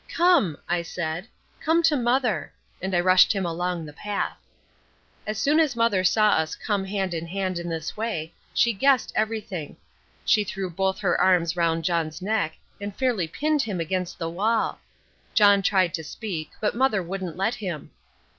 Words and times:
"Come," 0.15 0.57
I 0.67 0.81
said, 0.81 1.27
"come 1.59 1.83
to 1.83 1.95
Mother," 1.95 2.51
and 2.81 2.95
I 2.95 2.99
rushed 2.99 3.31
him 3.33 3.45
along 3.45 3.85
the 3.85 3.93
path. 3.93 4.35
As 5.27 5.37
soon 5.37 5.59
as 5.59 5.75
Mother 5.75 6.03
saw 6.03 6.29
us 6.29 6.55
come 6.55 6.85
in 6.85 6.87
hand 6.89 7.13
in 7.13 7.27
hand 7.27 7.59
in 7.59 7.69
this 7.69 7.95
way, 7.95 8.33
she 8.51 8.73
guessed 8.73 9.13
everything. 9.15 9.77
She 10.25 10.43
threw 10.43 10.71
both 10.71 10.97
her 11.01 11.21
arms 11.21 11.55
round 11.55 11.83
John's 11.85 12.19
neck 12.19 12.57
and 12.79 12.95
fairly 12.97 13.27
pinned 13.27 13.61
him 13.61 13.79
against 13.79 14.17
the 14.17 14.27
wall. 14.27 14.79
John 15.35 15.61
tried 15.61 15.93
to 15.93 16.03
speak, 16.03 16.49
but 16.59 16.73
Mother 16.73 17.03
wouldn't 17.03 17.37
let 17.37 17.53
him. 17.53 17.91